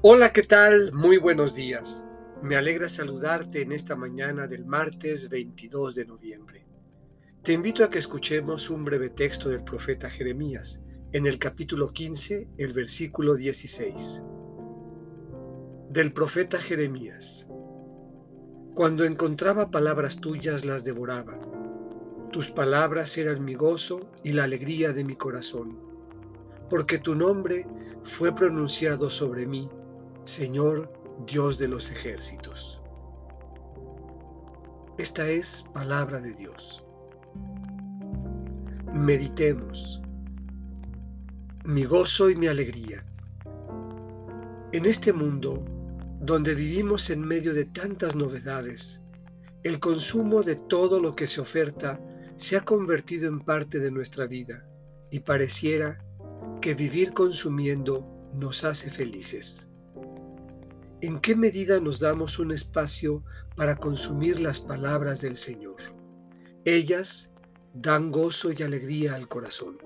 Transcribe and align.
Hola, 0.00 0.32
¿qué 0.32 0.44
tal? 0.44 0.92
Muy 0.92 1.16
buenos 1.16 1.56
días. 1.56 2.06
Me 2.40 2.54
alegra 2.54 2.88
saludarte 2.88 3.62
en 3.62 3.72
esta 3.72 3.96
mañana 3.96 4.46
del 4.46 4.64
martes 4.64 5.28
22 5.28 5.96
de 5.96 6.04
noviembre. 6.06 6.68
Te 7.42 7.52
invito 7.52 7.82
a 7.82 7.90
que 7.90 7.98
escuchemos 7.98 8.70
un 8.70 8.84
breve 8.84 9.10
texto 9.10 9.48
del 9.48 9.64
profeta 9.64 10.08
Jeremías 10.08 10.80
en 11.10 11.26
el 11.26 11.40
capítulo 11.40 11.92
15, 11.92 12.48
el 12.58 12.72
versículo 12.74 13.34
16. 13.34 14.22
Del 15.90 16.12
profeta 16.12 16.58
Jeremías. 16.58 17.48
Cuando 18.76 19.04
encontraba 19.04 19.72
palabras 19.72 20.20
tuyas 20.20 20.64
las 20.64 20.84
devoraba. 20.84 21.40
Tus 22.30 22.52
palabras 22.52 23.18
eran 23.18 23.44
mi 23.44 23.54
gozo 23.54 24.12
y 24.22 24.30
la 24.30 24.44
alegría 24.44 24.92
de 24.92 25.02
mi 25.02 25.16
corazón, 25.16 25.76
porque 26.70 26.98
tu 26.98 27.16
nombre 27.16 27.66
fue 28.04 28.32
pronunciado 28.32 29.10
sobre 29.10 29.44
mí 29.44 29.68
Señor 30.28 30.92
Dios 31.26 31.56
de 31.56 31.68
los 31.68 31.90
ejércitos. 31.90 32.82
Esta 34.98 35.26
es 35.26 35.64
palabra 35.72 36.20
de 36.20 36.34
Dios. 36.34 36.84
Meditemos. 38.92 40.02
Mi 41.64 41.84
gozo 41.84 42.28
y 42.28 42.36
mi 42.36 42.46
alegría. 42.46 43.06
En 44.72 44.84
este 44.84 45.14
mundo, 45.14 45.64
donde 46.20 46.54
vivimos 46.54 47.08
en 47.08 47.22
medio 47.22 47.54
de 47.54 47.64
tantas 47.64 48.14
novedades, 48.14 49.02
el 49.62 49.80
consumo 49.80 50.42
de 50.42 50.56
todo 50.56 51.00
lo 51.00 51.16
que 51.16 51.26
se 51.26 51.40
oferta 51.40 51.98
se 52.36 52.58
ha 52.58 52.66
convertido 52.66 53.28
en 53.28 53.40
parte 53.40 53.78
de 53.78 53.90
nuestra 53.90 54.26
vida 54.26 54.68
y 55.10 55.20
pareciera 55.20 56.04
que 56.60 56.74
vivir 56.74 57.14
consumiendo 57.14 58.06
nos 58.34 58.62
hace 58.64 58.90
felices. 58.90 59.68
¿En 61.00 61.20
qué 61.20 61.36
medida 61.36 61.78
nos 61.78 62.00
damos 62.00 62.40
un 62.40 62.50
espacio 62.50 63.22
para 63.54 63.76
consumir 63.76 64.40
las 64.40 64.58
palabras 64.58 65.20
del 65.20 65.36
Señor? 65.36 65.76
Ellas 66.64 67.30
dan 67.72 68.10
gozo 68.10 68.50
y 68.50 68.64
alegría 68.64 69.14
al 69.14 69.28
corazón. 69.28 69.78